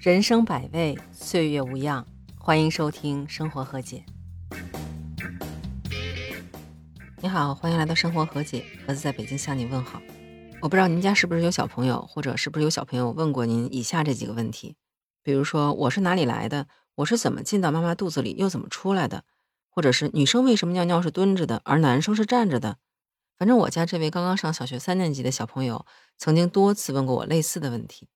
[0.00, 2.06] 人生百味，岁月无恙。
[2.38, 4.04] 欢迎收听《生活和解》。
[7.20, 10.00] 你好，欢迎来到《生活和解》，盒子在北京向你问好。
[10.60, 14.76] 我不知道您家是不是有小朋友，或者是不是有小朋友问过您以下这几个问题，
[15.24, 19.24] 比如说我是哪里来的，我是怎么进到妈妈肚子里，又怎么出来的，
[19.68, 22.78] 或者是女生为什么尿尿是蹲着的，而男生是站着的。
[23.36, 25.84] 反正我家这位刚刚上小学三年级的小朋友，
[26.16, 28.06] 曾经多次问过我类似的问题。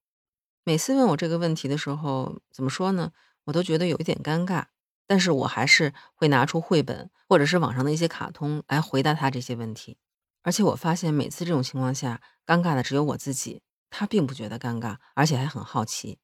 [0.64, 3.10] 每次问我这个问题的时候，怎么说呢？
[3.44, 4.66] 我都觉得有一点尴尬，
[5.08, 9.98] 但是我还是会拿出绘本或者是网上的一些卡通来回答他这些问题。
[10.42, 16.20] 而且我发现每次这种情况下，尴尬的只有我自己，他并不觉得尴尬，而且还很好奇。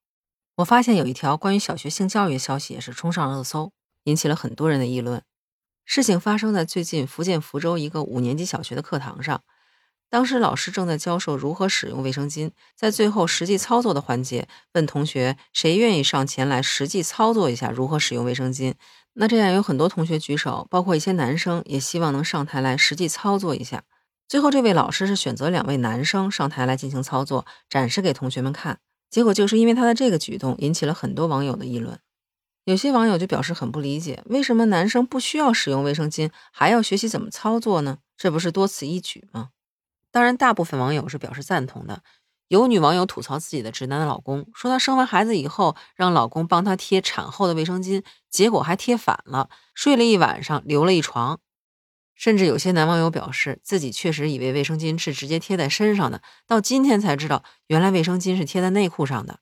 [0.56, 3.72] 我发现有一条关于小学性教育的消息也是冲上热搜，
[4.04, 5.20] 引起了很多人的议论。
[5.84, 9.42] 事情发生在最近福建福州一个五年级小学的课堂上。
[10.10, 18.74] 当时老师正在教授如何使用卫生巾，在最后实际操作的环节，问同学谁愿意上前来实际操作一下如何使用卫生巾。
[19.14, 23.82] 那这样有很多同学举手，包括一些男生也希望能上台来实际操作一下。
[24.28, 28.78] 最后这位老师是选择两位男生上台来进行操作，展示给同学们看。
[29.10, 31.98] 结果就是因为他的这个举动引起了很多网友的议论，
[32.64, 37.98] 有些网友就表示很不理解，为什么男生不需要使用卫生巾还要学习怎么操作呢？
[38.16, 39.50] 这不是多此一举吗？
[40.18, 42.02] 当然，大部分网友是表示赞同的。
[42.48, 51.38] 有女网友吐槽自己的直男老公，说她生完孩子以后，让老公帮她贴产后的卫生巾，结果还贴反了，睡了一晚上，流了一床。
[52.16, 59.38] 甚至有些男网友表示，自己确实以为卫生巾是直接贴在身上的，到今天才知道，原来卫生巾是贴在内裤上的。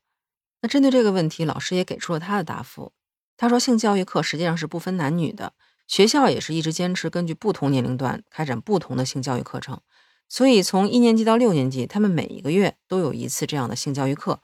[0.60, 2.92] 那针对这个问题，老师也给出了他的答复。
[3.38, 5.54] 他说，性教育课实际上是不分男女的，
[5.88, 9.80] 学校也是一直坚持根据不同年龄段开展不同的性教育课程。
[10.28, 14.40] 所以，从一年级到六年级，他们每一个月都有一次这样的性教育课。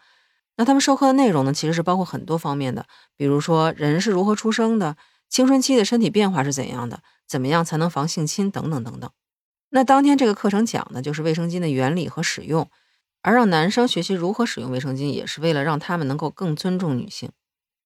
[0.56, 4.96] 那他们授课的内容呢，其实是包括很多方面的，比如说人是如何出生的，
[5.28, 9.10] 青春期的身体变化是怎样的，怎么样才能防性侵等等等等。
[9.70, 12.70] 那当天这个课程讲的就是卫生巾的原理和使用，
[13.22, 17.30] 而让男生学习如何使用卫生巾，也是为了让他们能够更尊重女性。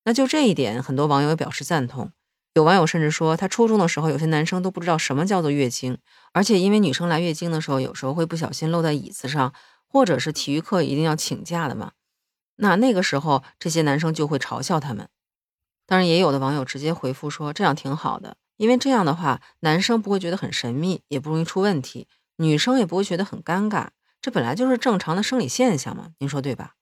[0.04, 2.10] 那就这一点，很多网友也表示赞同。
[2.56, 5.99] 有网友甚至说，他初中的时候，有些男生都不知道什么叫做月经，
[6.33, 9.53] 而且因为女生来月经的时候，有时候会不小心漏在椅子上，
[9.87, 11.93] 或者是体育课一定要请假的嘛。
[12.56, 15.11] 那那个时候，这些男生就会嘲笑他们。
[15.84, 23.88] 当然，也有的网友直接回复说，这样挺好的，因为这样的话，男生不会觉得很神秘，也不容易出问题，女生也不会觉得很尴尬。
[24.23, 26.77] 这本来就是正常的生理现象嘛，您说对吧？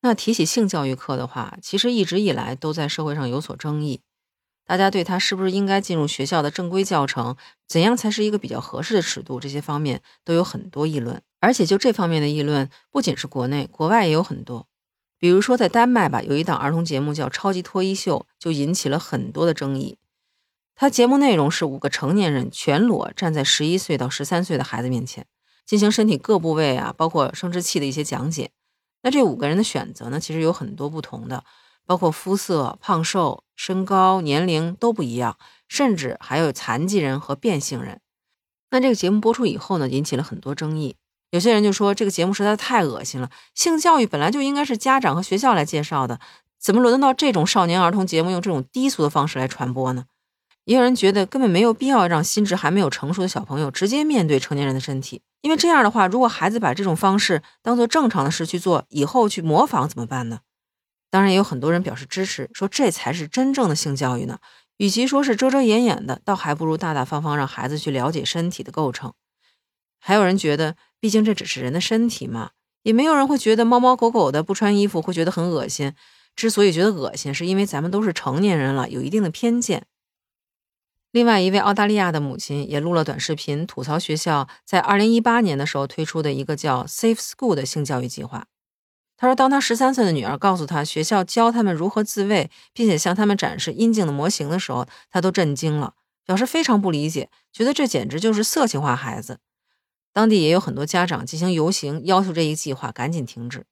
[0.00, 4.00] 那提起性教育课的话，其实一直以来都在社会上有所争议。
[4.70, 7.36] 大家对他是不是应该进入学校的正规教程，
[7.66, 11.20] 怎样才是一个比较合适的尺度，这些方面都有很多议论。
[11.40, 14.68] 而且就这方面的议论，不仅是国内，国外也有很多。
[15.18, 19.98] 比如说在丹麦吧，有一档儿童节目叫《超级脱衣秀》，就引起了很多的争议。
[20.76, 25.26] 它节目内容是五个成年人全裸站在十一岁到十三岁的孩子面前，
[25.66, 28.52] 进行身体各部位啊，包括生殖器的一些讲解。
[29.02, 31.42] 那这五个人的选择呢，其实有很多不同的。
[31.90, 35.36] 包括肤色、胖瘦、身高、年龄都不一样，
[35.66, 38.00] 甚至还有残疾人和变性人。
[38.70, 40.94] 那这个节目播出以后呢，引起了很多争议。
[41.32, 46.20] 有些人就说这个节目实在太恶心了，性教育本来就应该是家长和学校来介绍的，
[46.60, 50.04] 怎么轮得到这种少年儿童节目用这种低俗的方式来传播呢？
[50.66, 60.38] 也有人觉得根本没有必要让心智还没有成熟的小朋友直接面对成年人的身体，因为这样的话，如果孩子把这种方式当做正常的事去做，以后去模仿怎么办呢？
[61.10, 64.38] 当然也有很多人表示支持，说这才是真正的性教育呢。
[64.78, 69.12] 与其说是遮遮掩掩的，倒还不如大大方方让孩子去了解身体的构成。
[69.98, 75.92] 还有人觉得，毕竟这只是人的身体嘛，也没有人会觉得猫猫狗狗的不穿衣服会觉得很恶心。
[76.34, 79.84] 之所以觉得恶心，是因为咱们都是成年人了，有一定的偏见。
[81.10, 88.46] 另外一位澳大利亚的母亲也录了短视频，吐槽学校在2018年的时候推出的一个叫 Safe School 的性教育计划。
[89.20, 95.92] 他说：“当他十三岁的女儿告诉他学校教他们如何自卫，并且向他们展示阴茎的模型的时候，他都震惊了，
[96.24, 99.40] 表示非常不理解，觉得这简直就是色情化孩子。
[100.14, 103.66] 当地也有很多家长进行游行，要求这一计划赶紧停止。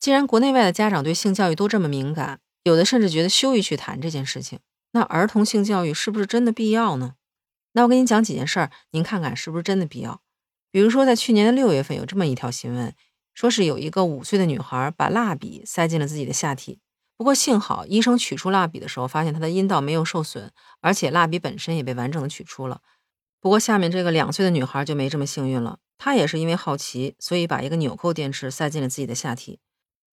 [0.00, 4.60] 既然国内外的家长对性教育都这么敏感，有的甚至觉得羞于去谈这件事情，
[4.92, 7.16] 那儿童性教育是不是真的必要呢？
[7.72, 10.22] 那我给你讲几件事儿，您看看是不是真的必要？
[10.70, 12.94] 比如说，在去年的六月份，有这么一条新闻。”
[13.36, 16.80] 说是有一个五岁的女孩把蜡笔塞进了自己的下体，
[17.18, 20.50] 不过幸好医生取出蜡笔的时候发现她的阴道没有受损，
[20.80, 22.80] 而且蜡笔本身也被完整的取出了。
[23.38, 29.60] 不过下面这个两岁的女孩就没这么幸运了，她也是因为好奇，所以把一个纽扣电池塞进了自己的下体。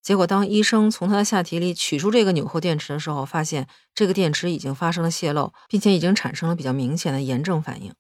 [0.01, 7.93] 结果当医生从她的下体里取出这个纽扣电池的时候，发现这个电池已经发生了泄漏，并且已经产生了比较明显的炎症反应。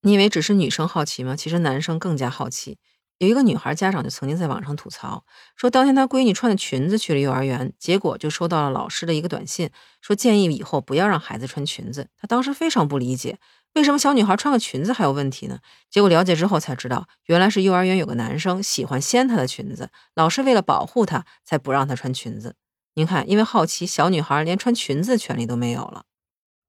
[0.00, 1.36] 你以为只是女生好奇吗？
[1.36, 2.78] 其实男生更加好奇。
[3.18, 5.24] 有一个女孩家长就曾经在网上吐槽
[5.56, 9.70] 说，当天她闺女穿的裙子去了幼儿园，结果就收到了老师的一个短信，
[10.00, 12.08] 说建议以后不要让孩子穿裙子。
[12.16, 13.38] 她当时非常不理解。
[13.74, 15.58] 为什么小女孩穿个裙子还有问题呢？
[15.90, 22.54] 结果了解之后才知道，原来是幼儿园有个男生喜欢掀她的裙子，老师为了保护她才不让她穿裙子。
[22.94, 26.04] 您看，因为好奇，小女孩连穿裙子的权利都没有了。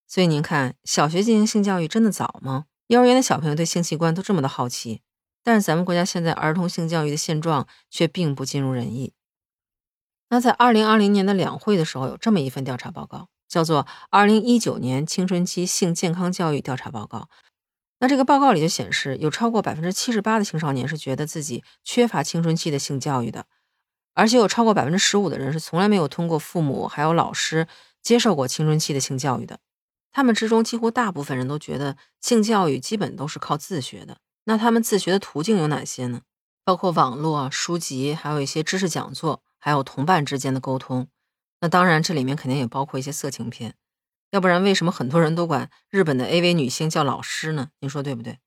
[0.08, 2.66] 所以您看，小学进行性教育真的早吗？
[2.88, 5.02] 幼儿园的小朋友对性器官都这么的好奇，
[5.46, 9.14] 但是咱们国家现在儿童性教育的现状却并不尽如人意。
[10.28, 13.30] 那在二零二零年的两会的时候，有这么一份调查报告。
[13.48, 17.20] 叫做《二零一九年青春期性健康教育调查报告》。
[18.00, 23.46] 那这个报告里就显示，有超过百分之七十八的青少年是觉得自己缺乏青春期的性教育的，
[24.16, 27.68] 而且有超过百分之十五的人是从来没有通过父母还有老师
[28.02, 29.60] 接受过青春期的性教育的。
[30.12, 34.18] 他们之中几乎大部分人都觉得性教育基本都是靠自学的。
[34.46, 36.22] 那他们自学的途径有哪些呢？
[36.64, 41.08] 包括网络、书籍，还有一些知识讲座，还有同伴之间的沟通。
[41.62, 43.76] 那当然，这里面肯定也包括一些色情片，
[44.32, 47.70] 要不然为什么很多人都管日本的 AV 女星叫老师呢？
[47.80, 48.40] 您说对不对？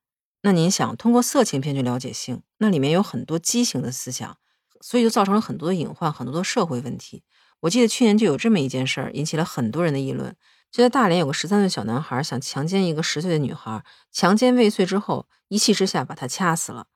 [0.43, 4.37] 那您想通过色情片去了解性，那里面有很多畸形的思想，
[4.81, 7.25] 所以就造成了很多的隐患，很多的社会问题。
[7.61, 10.37] 我记得去年就有这么一件事儿，引起了很多人的议论。
[10.71, 16.87] 就在大连，有个十三岁小男孩想强奸一个十岁的女孩，强奸未遂之后，一气之下把她掐死了。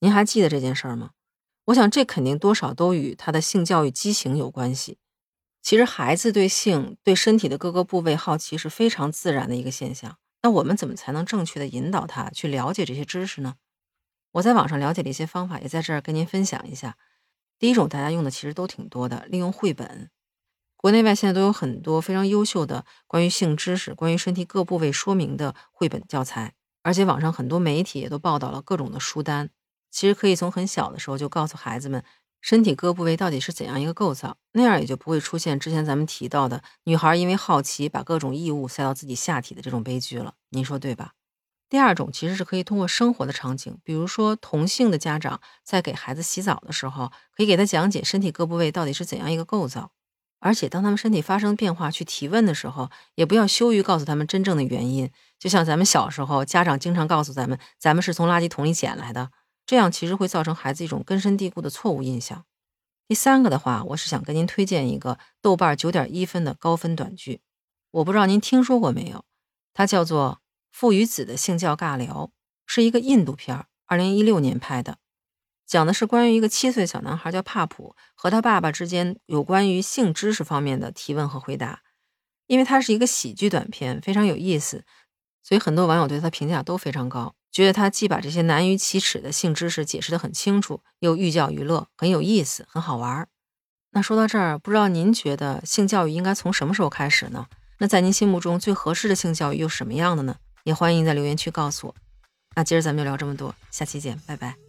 [0.00, 1.10] 您还记得这件事吗？
[1.66, 4.98] 我想这肯定多少都与他的性教育畸形有关系。
[5.62, 10.18] 其实孩子对性、对身体的各个部位好奇是非常自然的一个现象。
[10.42, 13.54] 那我们怎么才能正确的引导他去了解这些知识呢？
[14.32, 16.98] 我在网上了解的一些方法，也在这儿跟您分享一下。
[17.60, 20.10] 第一种，大家用的其实都挺多的，利用绘本。
[20.82, 29.50] 国内外现在都有很多非常优秀的关于性知识、关于身体各部位说明的绘本教材，而且网上很多媒体也都报道了各种的书单。
[29.92, 32.02] 其实可以从很小的时候就告诉孩子们。
[32.40, 34.36] 身体各部位到底是怎样一个构造？
[34.54, 40.34] 那样也就不会出现之前咱们提到的女孩因为好奇把各种异物塞到自己下体的这种悲剧了。
[40.50, 41.12] 您说对吧？
[41.68, 49.92] 第二种其实是可以通过生活的场景，比如说同性的家长在给孩子洗澡的时候，可以给他讲解身体各部位到底是怎样一个构造。
[50.42, 55.08] 而且当他们身体发生变化去提问的时候，也不要羞于告诉他们真正的原因。
[55.38, 59.30] 就像咱们小时候，家长经常告诉咱们，咱们是从垃圾桶里捡来的。
[59.64, 62.44] 这样其实会造成孩子一种根深蒂固的错误印象。
[63.06, 67.40] 第三个的话，我是想跟您推荐一个豆瓣九点一分的高分短剧，
[67.92, 69.24] 我不知道您听说过没有？
[69.72, 70.40] 它叫做
[70.72, 72.26] 《父与子的性教尬聊》，
[72.66, 74.98] 是一个印度片儿，二零一六年拍的，
[75.72, 81.80] 讲的是关于一个七岁小男孩叫帕普和他爸爸之间有关于性知识方面的提问和回答。
[82.46, 84.84] 因为它是一个喜剧短片，非常有意思，
[85.42, 87.34] 所以很多网友对他评价都非常高。
[87.50, 93.28] 觉得他既把这些难于启齿的性知识解释得很清楚，又寓教于乐，很有意思，很好玩儿。
[93.92, 97.46] 那说到这儿，不知道您觉得性教育应该从什么时候开始呢？
[97.78, 100.36] 那在您心目中最合适的性教育又什么样的呢？
[100.64, 101.94] 也欢迎在留言区告诉我。
[102.54, 104.61] 那今儿咱们就聊这么多，下期见，拜拜。